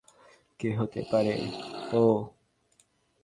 [0.59, 1.35] কে হতে পারে
[1.93, 2.03] ও?